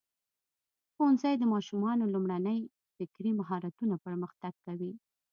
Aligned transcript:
ښوونځی 0.93 1.33
د 1.37 1.43
ماشومانو 1.53 2.11
لومړني 2.13 2.57
فکري 2.95 3.31
مهارتونه 3.39 3.95
پرمختګ 4.05 4.53
کوي. 4.65 4.91